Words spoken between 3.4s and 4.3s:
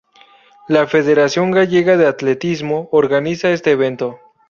este evento.